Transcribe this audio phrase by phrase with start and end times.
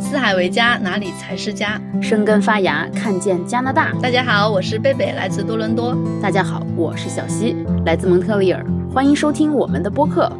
[0.00, 1.80] 四海为家，哪里才是家？
[2.00, 3.92] 生根发芽，看见加拿大。
[4.00, 5.96] 大家好，我是贝贝，来自多伦多。
[6.20, 8.64] 大家好，我是小溪，来自蒙特利尔。
[8.92, 10.30] 欢迎收听我们的播客。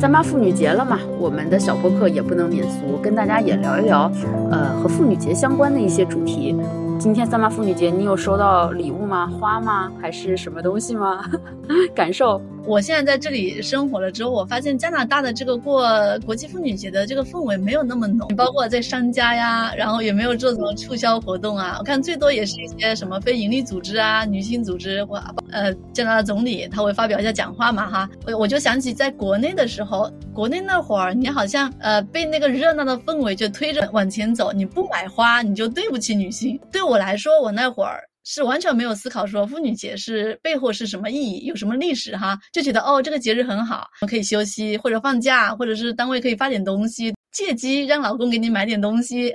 [0.00, 4.10] 三八妇女节了嘛，我们的小播客也不能免俗，跟大家也聊一聊，
[4.50, 6.56] 呃，和妇女节相关的一些主题。
[6.98, 9.26] 今天三八妇女节，你有收到礼物吗？
[9.26, 9.90] 花吗？
[10.00, 11.24] 还是什么东西吗？
[11.94, 12.40] 感受？
[12.66, 15.88] 我现在在这里生活了之后，我发现加拿大的这个过
[16.24, 21.76] 国际妇女节的这个氛围没有那么浓，包括在商家呀，然后也没有做什么促销活动啊。
[21.78, 25.20] 我看最多也是一些什么非盈利组织啊、女性组织或
[25.50, 28.08] 呃加拿大总理他会发表一下讲话嘛哈。
[28.26, 36.60] 我我就想起在国内的时候，国内那会儿你好像呃被那个热闹的氛围就推着往前走，你不买花你就对不起女性。
[36.70, 38.00] 对我来说，我那会儿。
[38.22, 49.32] 是完全没有思考说妇女节是背后是什么意义，有什么历史哈，就觉得哦这个节日很好，我可以休息或者放假，或者是单位可以发点东西，借机让老公给你买点东西。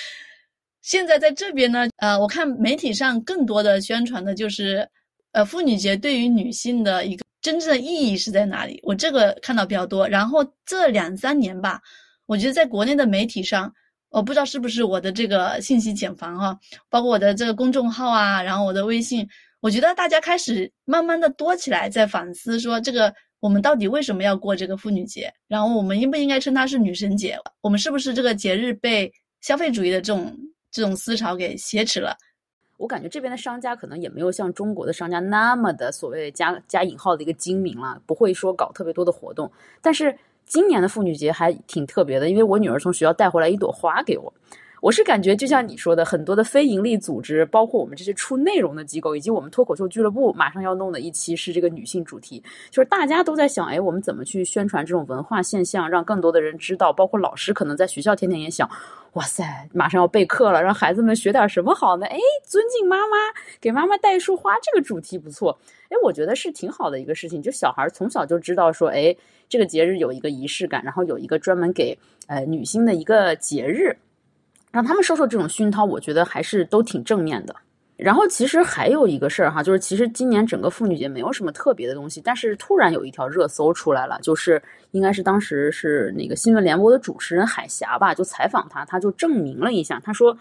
[0.82, 4.86] 现在在这边呢，呃，我看媒体上更多的宣传的就是，
[5.32, 8.78] 呃，妇女节对于女性的一个真正的意义是在哪里？
[8.82, 10.06] 我这个看到比较多。
[10.06, 11.80] 然后这两三年吧，
[12.26, 13.72] 我觉得在国内的媒体上。
[14.14, 16.56] 我不知道是不是我的这个信息茧房哈，
[16.88, 27.36] 包括我的这个公众号啊，然后我的微信，我觉得大家开始慢慢的多起来，在反思说这个我们到底为什么要过这个妇女节，然后我们应不应该称它是女神节？
[27.60, 30.32] 我们是不是这个节日被消费主义的这种
[30.70, 32.16] 这种思潮给挟持了？
[32.76, 39.50] 我感觉这边的商家可能也没有像中国的商家那么的所谓加加引号的一个精明了，不会说搞特别多的活动，
[39.82, 40.16] 但是。
[40.46, 44.32] 今年的妇女节还挺特别的，因为我女儿从学校带回来一朵花给我。
[44.84, 56.92] 我是感觉就像你说的，很多的非盈利组织，包括我们这些出内容的机构，以及我们脱口秀俱乐部马上要弄的一期是这个女性主题，就是大家都在想，哎，我们怎么去宣传这种文化现象，让更多的人知道？
[56.92, 58.68] 包括老师可能在学校天天也想，
[59.14, 62.04] 哇塞，马上要备课了，让孩子们学点什么好呢？
[62.04, 63.16] 哎，尊敬妈妈，
[63.62, 65.58] 给妈妈带一束花，这个主题不错。
[65.88, 69.16] 哎，我觉得是挺好的一个事情，就小孩从小就知道说，哎，
[69.48, 73.96] 这个节日有一个仪式感，然后有一个专门给呃女性的一个节日。
[74.74, 77.54] 让他们受受这种熏陶，我觉得还是都挺正面的。
[77.96, 90.36] 然后其实还有一个事儿哈，就是其实今年整个妇女节没有什么特别的东西，但是突然有一条热搜出来了，就是应该是当时是那个新闻联播的主持人海霞吧，就采访他，他就证明了一下，他说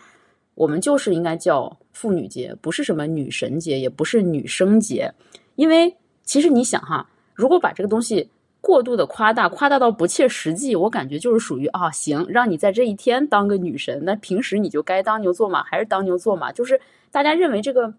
[0.55, 5.13] 我们就是应该叫妇女节，不是什么女神节，也不是女生节，
[5.57, 8.27] 因为其实你想哈，如果把这个东西。
[8.63, 16.49] 过度的夸大，夸大到不切实际，我感觉就是属于啊，行，让你在这一天当个女神，那平时你就该当牛做马，还是当牛做马？
[16.49, 16.79] 就是
[17.11, 17.93] 大家认为这个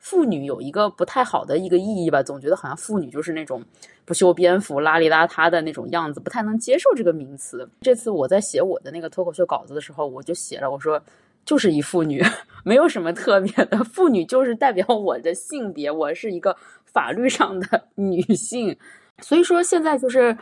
[0.00, 3.64] 妇女有一个不太好的一个意义吧，总觉得好像妇女就是那种
[4.04, 7.68] 不修边幅、邋里邋遢的那种样子，不太能接受这个名词。
[7.80, 11.00] 这次我在写我的那个脱口秀稿子的时候，我就写了，我说
[11.44, 12.20] 就是一妇女，
[12.64, 18.76] 没有什么特别的，妇女就是代表我的性别，我是一个法律上的女性。
[19.20, 20.36] 所以说，现在就是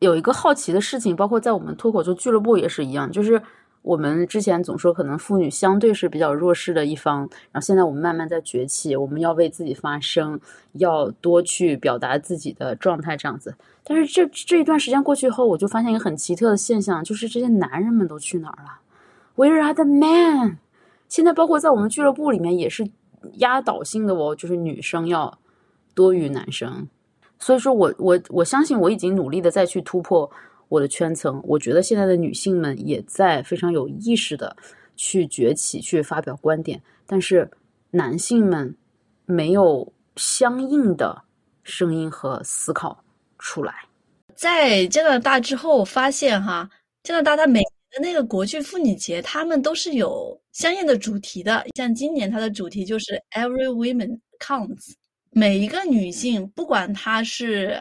[0.00, 3.40] 有一个好奇的事情，包括在我们脱口秀俱乐部也是一样，就是
[3.82, 7.20] 我们之前总说可能妇女相对是比较弱势的一方，
[7.52, 10.38] 然后现在我们慢慢在崛起，我们要为自己发声，
[10.72, 13.54] 要多去表达自己的状态这样子。
[13.82, 18.80] 但是这这一段时间过去后，我就发现一个很奇特的现象，就是这些男人们都去哪儿了
[19.36, 20.56] ？Where are the men？
[21.08, 22.86] 现在包括在我们俱乐部里面也是
[23.34, 25.38] 压倒性的哦，就是女生要
[25.94, 26.88] 多于男生。
[27.38, 30.30] 所以说我我我相信我已经努力的再去突破
[30.68, 31.40] 我的圈层。
[31.44, 34.56] 我觉得现在的女性们也在非常有意识的
[34.96, 37.48] 去崛起，去发表观点，但是
[37.90, 38.74] 男性们
[39.26, 41.22] 没有相应的
[41.62, 42.98] 声音和思考
[43.38, 43.74] 出来。
[44.34, 46.68] 在加拿大之后发现哈，
[47.02, 51.64] 加拿大它每年的那个国际妇女节，他们都是有相应的主题的。
[51.76, 54.94] 像今年它的主题就是 Every Woman Counts。
[55.38, 57.78] 每一个女性，不管她是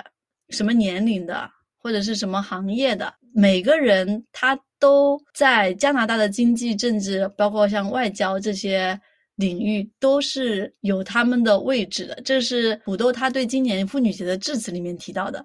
[0.50, 9.00] 什么年龄的，或者是什么行业的，每个人她都在加拿大的经济、政治，包括像外交这些
[9.38, 12.20] 领域，都是有他们的位置的。
[12.26, 15.42] 这是土豆他对今年妇女节的致辞里面提到的。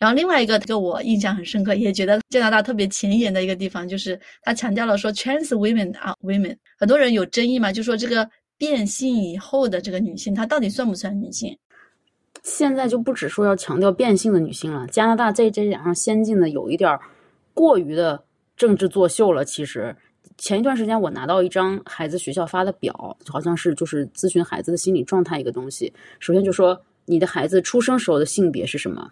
[0.00, 6.56] 然后另外一个给我印象很深刻，也觉得加拿大特别前沿的一个地方，就是他强调了说，trans women 啊 women。
[6.76, 8.28] 很多人有争议嘛，就说这个。
[8.62, 11.58] 变性以后的这个女性，她到底算不算女性？
[12.44, 16.96] 现在就不只说要强调变性的女性了，加拿大在这点上先进的有一点
[17.54, 18.22] 过于的
[18.56, 19.44] 政治作秀了。
[19.44, 19.96] 其实
[20.38, 25.92] 前一段时间我拿到一张孩子学校发的表，好像是就是咨询孩子的心理状态一个东西。
[26.20, 29.10] 首先就说你的孩子出生时候的性别是什么，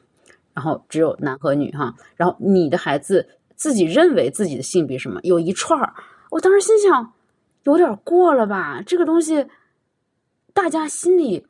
[0.54, 3.26] 然后只有男和女哈，然后你的孩子
[3.56, 5.92] 自己认为自己的性别什么，有一串儿，
[6.30, 7.12] 我当时心想，
[7.64, 8.82] 有点过了吧？
[8.86, 9.46] 这个东西，
[10.52, 11.46] 大家心里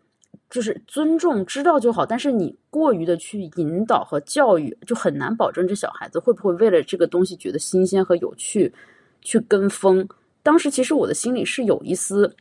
[0.49, 8.73] 就是尊重知道就好，但是你过于的去引导和教育，就很难保证这小孩子会不会为了这个东西觉得新鲜和有趣，
[9.23, 10.09] 去跟风。
[10.43, 12.35] 当时其实我的心里是有一丝。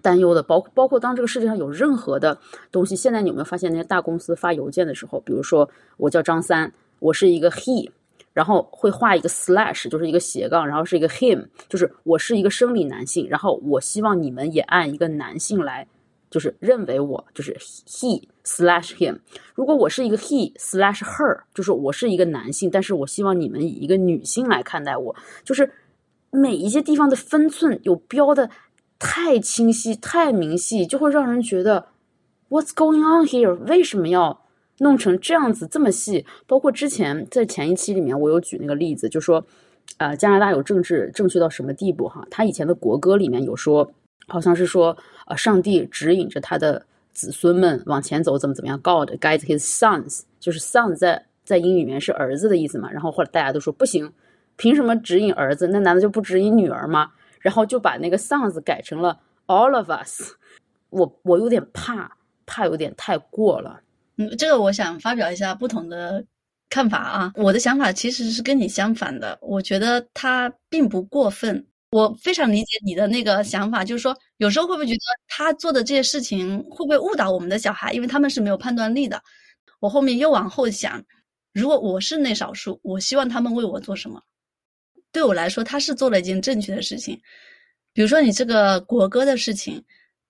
[0.00, 2.38] 担忧的，包包括当这个世界上有任何的
[2.70, 7.90] 东西，现在你有没有发现那些大公司发邮件的时候，比如说我叫张三，我是一个 he，
[8.38, 15.88] 然后会画一个 slash，就是一个斜杠，然后是一个 him，就是我是一个生理男性，然后我希望你们也按一个男性来，
[16.30, 19.18] 就是认为我就是 he slash him。
[19.56, 25.68] 如果我是一个 he slash her，就是我是一个男性，但是我希望你们以一个女性来看待我，就是
[26.30, 28.48] 每一些地方的分寸有标的。
[29.00, 31.86] 太清晰、太明细，就会让人觉得
[32.48, 33.54] What's going on here？
[33.68, 34.44] 为什么要
[34.78, 36.24] 弄成这样子这么细？
[36.46, 39.44] 包括之前在前一期里面，我有举那个例子，就说，
[39.96, 42.08] 呃，加拿大有政治正确到什么地步？
[42.08, 43.90] 哈，他以前的国歌里面有说，
[44.26, 44.96] 好像是说，
[45.26, 52.90] 呃，上帝指引着他的子孙们往前走，怎么怎么样？God guides his sons，就是 son 在在英语里面是儿子的意思嘛。
[52.90, 54.12] 然后后来大家都说不行，
[54.56, 55.66] 凭什么指引儿子？
[55.68, 57.10] 那难道就不指引女儿吗？
[57.40, 60.32] 然后就把那个 sons 改成了 all of us，
[60.90, 62.16] 我我有点怕，
[62.46, 63.80] 怕有点太过了。
[64.18, 66.22] 嗯，这个我想发表一下不同的
[66.68, 67.32] 看法啊。
[67.36, 71.64] 我的想法其实是跟你相反的，我觉得他并不过分。
[71.90, 79.22] 我非常理解你的那个想法，就是说有时候会不会觉得他做的这些事情会不会误导我们的小孩，因为他们是没有判断力的。
[79.80, 81.02] 我后面又往后想，
[81.54, 84.20] 如果我是那少数，我希望他们为我做什么？
[85.10, 87.18] 对我来说，他是做了一件正确的事情。
[87.94, 89.82] 比如说，你这个国歌的事情，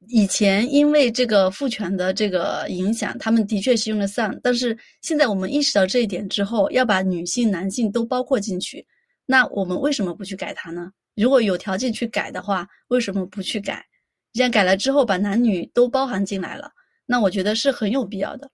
[0.06, 8.86] 以前因为这个父权的这个影响，他们的确是用了 “son”，但是现在我们意识到这一点之后，要把女性、男性都包括进去，
[9.26, 10.90] 那我们为什么不去改它呢？
[11.16, 13.84] 如果有条件去改的话，为什么不去改？
[14.32, 16.70] 既然改了之后把男女都包含进来了，
[17.04, 18.48] 那我觉得是很有必要的。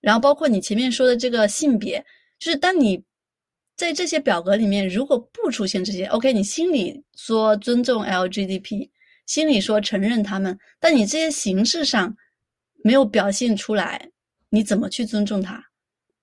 [0.00, 2.04] 然后包括你前面说的这个性别，
[2.38, 3.02] 就是当你。
[3.74, 8.88] 在这些表格里面，如果不出现这些，OK，你心里说尊重 LGBT，
[9.26, 12.14] 心里说承认他们，但你这些形式上
[12.82, 14.10] 没有表现出来，
[14.50, 15.62] 你怎么去尊重他？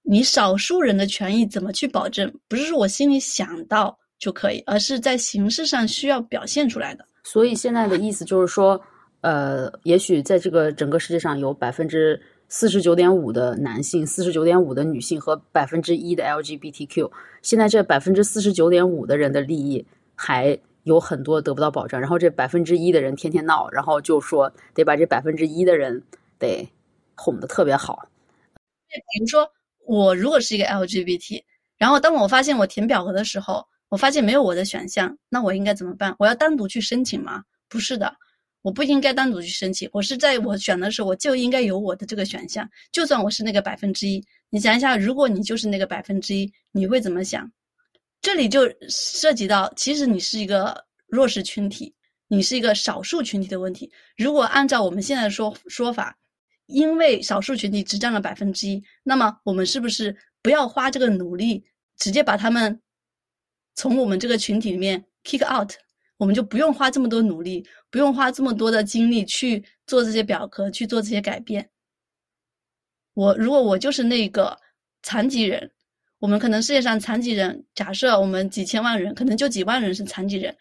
[0.03, 2.33] 你少数人的权益怎么去保证？
[2.47, 7.05] 不是说我心里想到就可以，而是在形式上需要表现出来的。
[7.23, 8.81] 所以现在的意思就是说，
[9.21, 12.19] 呃，也许在这个整个世界上有百分之。
[12.51, 17.11] 四十九点五的男性，四十九点五的女性和百分之一的 LGBTQ，
[17.43, 19.85] 现在这百分之四十九点五的人的利益
[20.15, 21.99] 还有很多得不到保障。
[21.99, 26.03] 然后这百分之一的人天天闹，然后就说得把这百分之一的人
[26.37, 26.67] 得
[27.15, 28.07] 哄得特别好。
[28.87, 29.49] 比如说，
[29.85, 31.43] 我如果是一个 LGBT，
[31.77, 36.15] 然后当我发现我填表格的时候，我发现没有我的选项，那我应该怎么办？
[36.19, 37.43] 我要单独去申请吗？
[37.67, 38.15] 不是的。
[38.61, 42.69] 我不应该单独去申请，我是在我选的时候，我就应该有我的这个选项。
[42.91, 47.49] 就算我是那个百分之一，你想一下，如果你就是那个百分之一，你会怎么想？
[48.21, 51.93] 这里就涉及到，其实你是一个弱势群体，
[52.27, 53.91] 你是一个少数群体的问题。
[54.17, 56.17] 如果按照我们现在的说说法，
[56.65, 61.63] 因为少数群体只占了百分之一，那么我们是不是不要花这个努力，
[61.97, 62.81] 直接把他们
[63.75, 65.71] 从我们这个群体里面 kick out？
[66.17, 71.69] 我们就不用花这么多努力，不用花这么多的精力去做这些表格，去做这些改变。
[73.13, 74.59] 我如果我就是那个
[75.01, 75.71] 残疾人，
[76.19, 80.53] 我们可能世界上残疾人，假设我们几千万人，可能就几万人是残疾人，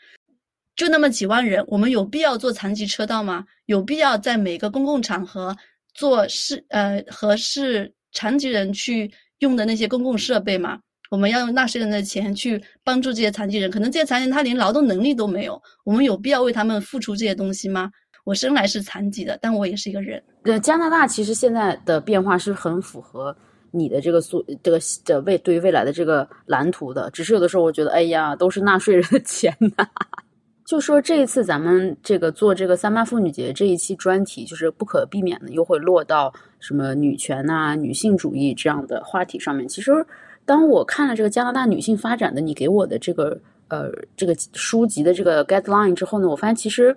[0.77, 3.45] 就那么几万人，我们有必要做残疾车道吗？
[3.67, 5.57] 有必要在每个公共场合
[5.95, 9.11] 做适呃合适残疾人去
[9.41, 10.79] 用的那些公共设备吗？
[11.11, 17.91] 我们要用纳税人的钱去帮助这些残疾人，可能这些残疾人他连劳动能力都没有，我们有必要为他们付出这些东西吗？
[18.25, 20.23] 我生来是残疾的，但我也是一个人。
[20.45, 23.35] 对，加拿大其实现在的变化是很符合
[23.71, 29.87] 你的这个素这个的未对于未来的这个蓝图的，只是有的时候我觉得，哎呀，都是纳税人的钱呐。
[30.65, 40.05] 就说这一次咱们这个做这个三八妇女节这一期专题，就是不可避免的又会落到什么女权呐、女性主义这样的话题上面，其实。
[40.45, 46.97] 当我看了这个加拿大女性发展的你给我的这个呃这个书籍的这个 guideline 之后呢，我发现其实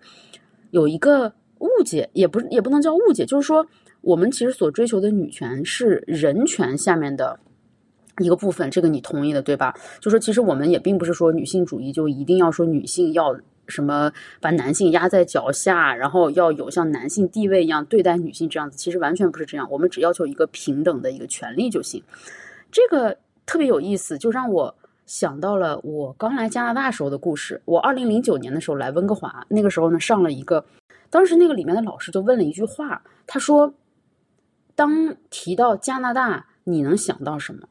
[0.69, 3.67] 有一个误解，也不也不能叫误解，就是说
[4.01, 7.39] 我们其实所追求的女权是人权下面的
[8.19, 9.73] 一个部分，这个你同意的对吧？
[9.99, 13.35] 就说其实我们也并不是说女性主义就一定要说女性要
[13.67, 22.03] 什么把男性压在脚下，然后要有像男性地位一样对待女性这样子，其实完全不是这样，我们只要求一个平等的一个权利就行。
[22.71, 27.61] 这个特别有意思，就让我想到了我刚来加拿大时候的故事。
[27.65, 30.65] 我二零零九年的时候来温哥华，那个时候呢上了一个，
[31.09, 33.73] 当时那个里面的老师就问了一句话，他说
[34.75, 37.67] ：“当提到加拿大，你能想到什么？”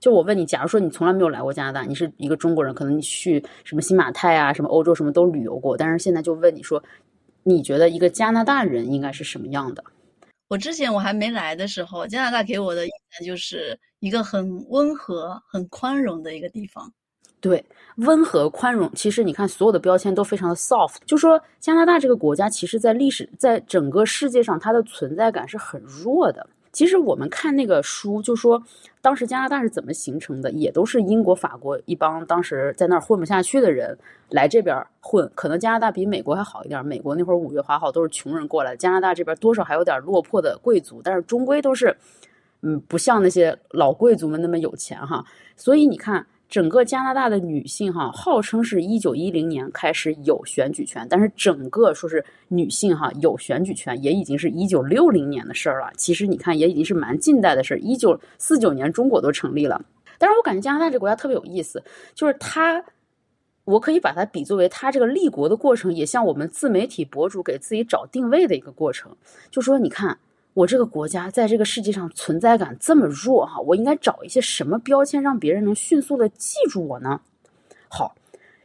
[0.00, 6.82] 就我问你，假如说你从来没有来过加拿大，你是一个中国人，可能你去什么新马泰啊、什么欧洲什么都旅游过，但是现在就问你说，
[7.42, 9.84] 你觉得一个加拿大人应该是什么样的？
[10.48, 16.90] 我之前我还没来的时候，加拿大给我的印象就是一个很温和、很宽容的一个地方。
[17.40, 17.64] 对，
[17.96, 18.90] 温和宽容。
[18.94, 20.96] 其实你看，所有的标签都非常的 soft。
[21.06, 26.46] 就说加拿大这个国家，其实在历史，在整个世界上，它的存在感是很弱的。
[26.70, 28.62] 其实我们看那个书，就说
[29.00, 33.96] 当时加拿大是怎么形成的，也都是英国、法国一帮当时在那儿混不下去的人
[34.28, 35.28] 来这边混。
[35.34, 41.96] 可能加拿大比美国还好一点，美国那会儿五月花号都是穷人过来，加拿大这边多少还有点落魄的贵族，但是终归都是，
[42.60, 45.24] 嗯，不像那些老贵族们那么有钱哈。
[45.56, 46.26] 所以你看。
[46.50, 55.92] 整个加拿大的女性哈，号称是一九一零年开始有选举权，但是整个说是女性哈有选举权，也已经是一九六零年的事儿了。
[55.96, 57.78] 其实你看，也已经是蛮近代的事儿。
[57.78, 59.80] 一九四九年中国都成立了，
[60.18, 61.80] 但是我感觉加拿大这个国家特别有意思，
[62.16, 62.84] 就是它，
[63.62, 69.16] 我可以把它比作为它这个立国的过程，也像我们自媒体博主给自己找定位的一个过程。
[69.52, 70.18] 就说你看。
[70.52, 77.20] 我这个国家在这个世界上存在感这么弱哈，我应该找一些什么标签让别人能迅速的记住我呢？
[77.88, 78.16] 好，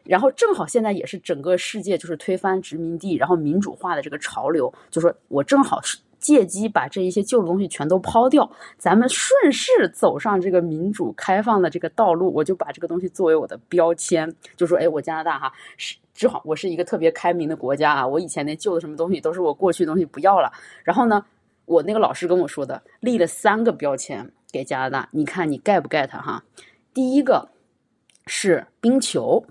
[0.04, 8.50] 然后正好现在也是整个世界就是推翻殖民地，然后民主化的这个潮流，就说我正好是借机把这一些旧的东西全都抛掉，
[8.80, 20.52] 咱们顺势走上这个民主开放的这个道路，我就把这个东西作为我的标签，就说哎，我加拿大哈是正好我是一个特别开明的国家啊，我以前那旧的什么东西都是我过去的东西不要了，
[20.84, 21.24] 然后呢？
[21.66, 26.44] 我那个老师跟我说的，立了三个标签给加拿大，你看你 get 不 get 哈？
[26.94, 27.50] 第一个
[28.28, 29.46] 是冰球，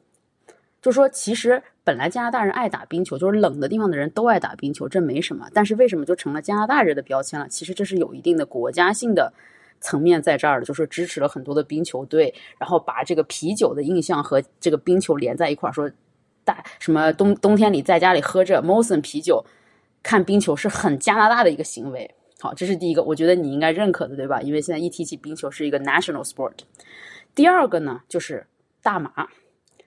[0.80, 5.48] 就说其实本来加拿大人爱打冰球，就是冷的地方的人都爱打冰球，这没什么。
[5.52, 7.48] 但是为什么就成了加拿大人的标签了？
[7.48, 9.32] 其实这是有一定的国家性的
[9.80, 15.90] 层面在这儿的，就是支持了很多的冰球队，然后把这个啤酒的印象和这个冰球连在一块儿，说
[16.44, 19.44] 大什么冬冬天里在家里喝着 Molson 啤酒。
[20.04, 24.40] 看冰球是很加拿大的一个行为，好，这是第一个，我觉得你应该认可的，对吧？
[24.42, 26.52] 因为现在一提起冰球是一个 national sport。
[27.34, 28.46] 第二个呢，就是
[28.82, 29.10] 大麻，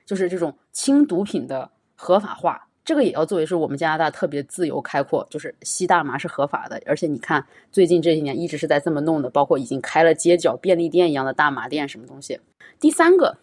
[0.05, 12.39] 就是这种轻毒品的合法化，这个也要作为是我们加拿大特别自由开阔，就是吸大麻是合法的，而且你看最近这些年一直是在这么弄的，包括已经开了街角便利店一样的大麻店，什么东西。
[12.79, 13.37] 第三个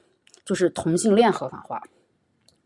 [0.44, 1.84] 就是同性恋合法化，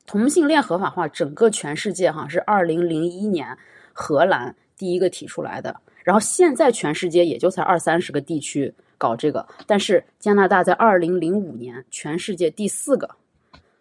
[0.06, 3.58] 同性恋合法化，整个全世界哈是二零零一年。
[4.00, 13.17] 荷兰第一个提出来的，然后现在全世界也就才二三十个地区搞这个，但是加拿大在二零零五年全世界第四个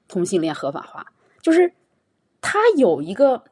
[0.08, 1.06] 同性恋合法化，
[1.40, 1.72] 就是
[2.42, 3.44] 他有一个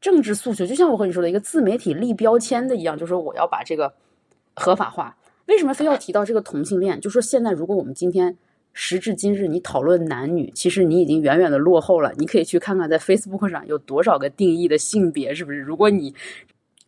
[0.00, 3.94] 政治诉求，就像我和你说的一个自媒体立标签的一样，就是说我要把这个
[4.56, 5.16] 合法化。
[5.46, 7.00] 为什么非要提到这个同性恋？
[7.00, 8.36] 就说现在如果我们今天。
[8.72, 12.12] 时至今日，你讨论男女，其实你已经远远的落后了。
[12.16, 15.58] 你可以去看看，在 Facebook 上有多少个定义的性别，是不是？
[15.58, 16.14] 如果你，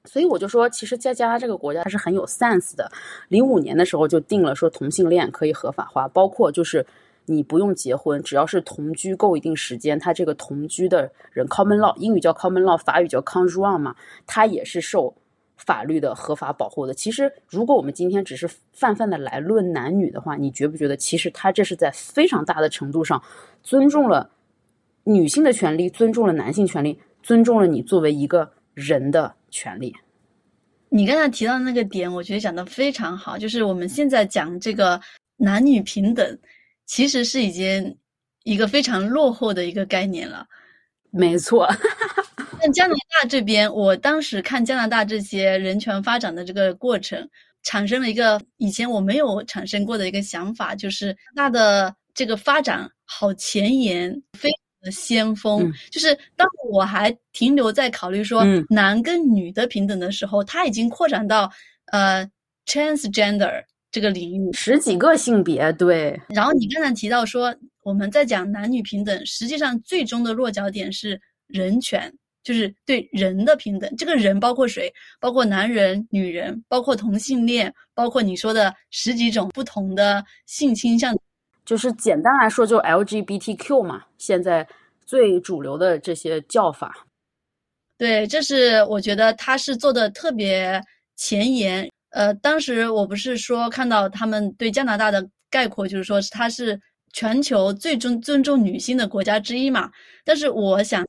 [0.05, 2.91] 所以我就说，其实在加这个国家，它是很有 sense 的。
[3.29, 6.87] 零五年的时候就定了，说同性恋可以合法化，包括就是
[7.27, 13.95] 你不用结婚，只要是同居够一定时间，他这个同居的人 common law，英语叫 common law，法语叫 conjoint 嘛，
[14.27, 15.15] 他也是受。
[15.65, 23.23] 法律的合法保护的，其实如果我们今天只是泛泛的来论男女的话，你觉不觉得其实他这是在非常大的程度上
[23.63, 24.29] 尊重了
[25.05, 29.95] 女性的权利，尊重了男性权利，尊重了你作为一个人的权利？
[30.89, 35.01] 你刚才提到那个点，我觉得讲的非常好，就是我们现在讲这个
[35.37, 36.39] 男女平等，
[36.87, 37.97] 其实是已经
[38.45, 40.47] 一个非常落后的一个概念了。
[41.11, 41.69] 没错。
[42.63, 47.29] 像加拿大这边，我当时看加拿大这些人权发展的这个过程，
[47.65, 55.73] 产生了一个以前我没有产生过的一个想法，就是它的这个发展好前沿，非常的先锋。
[55.91, 61.51] 就是当我还停留在考虑说男跟女的平等的时候，它已经扩展到
[61.87, 62.25] 呃
[62.67, 65.73] transgender 这个领域，十几个性别。
[65.73, 66.21] 对。
[66.29, 67.53] 然后你刚才提到说
[67.83, 72.13] 我们在讲男女平等，实际上最终的落脚点是人权。
[72.43, 74.93] 就是对人的平等，这个人包括谁？
[75.21, 81.17] 包括男人、女人，包括同性恋，包括你说的十几种不同的性倾向。
[81.65, 84.67] 就是简单来说，就 LGBTQ 嘛，现在
[85.07, 87.07] 最主流的这些叫法。
[87.97, 90.83] 对，这是我觉得他是做的特别
[91.15, 96.79] 前沿，呃，当时我不是说看到他们对加拿大的概括，就是说它是
[97.13, 99.89] 全球最尊尊重女性的国家之一嘛。
[100.25, 101.07] 但是我想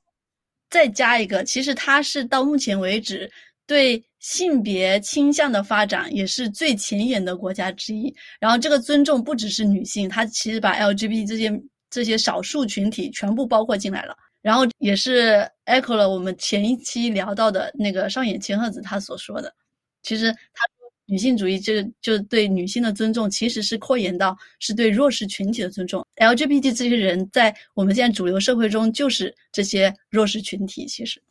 [0.73, 3.29] 再加一个，其实它是到目前为止
[3.67, 8.11] 对性别倾向的发展也是最前沿的国家之一。
[8.39, 11.61] 然后这个尊重不只是女性，它其实把 LGBT 这些
[11.91, 14.15] 这些少数群体全部包括进来了。
[14.41, 19.53] 然后也是 echo 了我们前一期聊到的那个上野千鹤子他所说的，
[20.01, 20.65] 其实他
[21.13, 26.03] 女性主义就就对女性的尊重，其实是扩延到是对弱势群体的尊重。
[26.15, 30.87] LGBT 这些人在我们现在主流社会中就是这些弱势群体。
[30.87, 31.21] 其实，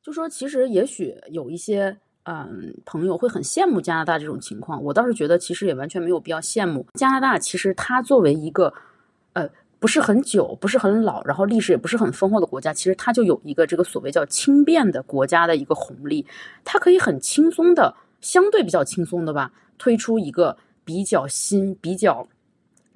[0.00, 7.36] 就说其实也许有一些嗯朋友会很羡慕加拿大这种情况，我倒是觉得其实也完全没有必要羡慕加拿大。
[7.36, 8.72] 其实它作为一个
[9.32, 9.50] 呃。
[9.80, 16.26] 不是很久，不是很老，然后历史也不是很丰厚的国家，其实它就有一个这个所谓叫轻便的国家的一个红利，
[16.66, 22.26] 它可以很轻松的，相对比较轻松的吧，推出一个比较新、比较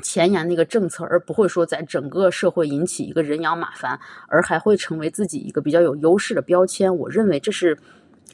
[0.02, 6.94] 前沿的一个政策，而不会说在整个社会引起一个人仰马翻，而还会成为自己一个比较有优势的标签。
[6.96, 7.78] 我认为这是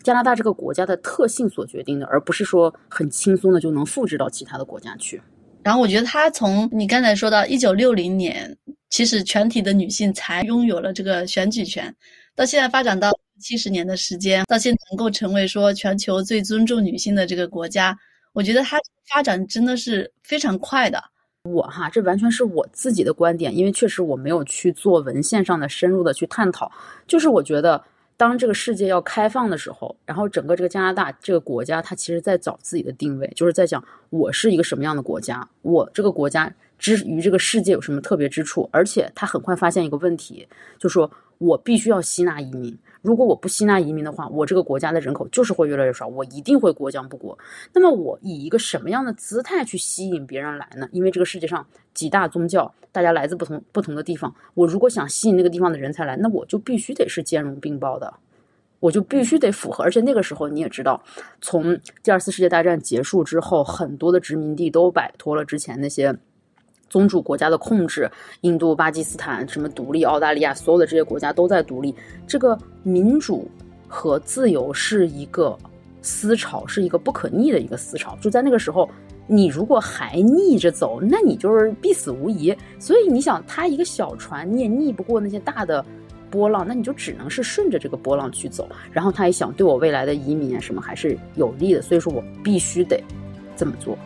[0.02, 5.20] 加拿大这个国家的特性所决定的，而不是说很轻松的就能复制到其他的国家去。
[5.62, 8.56] 然后我觉得他从你刚才说到一九六零年，
[8.88, 11.94] 其实全体的女性才拥有了这个选举权，
[12.34, 17.98] 到现在发展到七十年的时间，到现在能够成为说全球最尊重女性的这个国家，
[18.32, 18.78] 我觉得它
[19.12, 21.02] 发展真的是非常快的。
[21.44, 26.70] 我哈，这完全是我自己的观点，因为确实我没有去做文献上的深入的去探讨，
[27.06, 27.82] 就是我觉得。
[28.20, 40.46] 当这个世界要开放的时候，然后整个这个加拿大这个国家，它其实在找自己的定位，就是在讲我是一个什么样的国家，我这个国家之于这个世界有什么特别之处，而且他很快发现一个问题，
[40.78, 42.76] 就说我必须要吸纳移民。
[43.02, 47.38] 如果我不吸纳移民的话，我这个国家的人口就是会越来越少，我一定会国将不国。
[47.72, 50.88] 那么我以一个什么样的姿态去吸引别人来呢？
[50.92, 58.12] 因为这个世界上几大宗教，大家来自不同不同的地方，我如果想吸引那个地方的人才来，那我就必须得是兼容并包的，
[58.80, 59.82] 我就必须得符合。
[59.82, 61.02] 而且那个时候你也知道，
[61.40, 66.14] 从第二次世界大战结束之后，很多的殖民地都摆脱了之前那些。
[66.90, 68.10] 宗主国家的控制，
[68.42, 71.94] 印度、巴基斯坦什么独立，澳大利亚所有的这些国家都在独立。
[72.26, 73.48] 这个民主
[73.88, 75.56] 和自由是一个
[76.02, 78.18] 思潮，是一个不可逆的一个思潮。
[78.20, 78.90] 就在那个时候，
[79.26, 82.54] 你如果还逆着走，那你就是必死无疑。
[82.78, 85.84] 所以你想，他一个小船，你也逆不过那些大的
[86.28, 88.68] 波浪，那你就只能是顺着这个波浪去走。
[88.90, 93.00] 然后他也想对我未来的移民啊什么还是有利的，所以说我必须得
[93.56, 93.96] 这么做。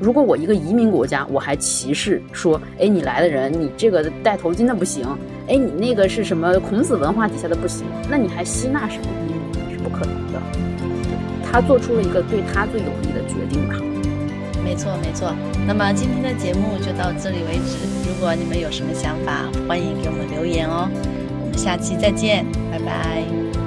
[0.00, 5.06] 如果我一个移民国家，我还歧视说，哎，你来的人，你这个戴头巾的不行，
[5.48, 9.72] 哎，你那个是什么孔子文化底下的不行，那你还吸纳什么移民？
[9.72, 10.40] 是不可能的。
[11.50, 13.76] 他做出了一个对他最有利的决定吧。
[14.64, 15.32] 没错，没错。
[15.66, 17.76] 那么今天的节目就到这里为止。
[18.08, 20.88] 如果你们有什么想法，欢迎给我们留言哦。
[21.42, 23.63] 我们下期再见，拜拜。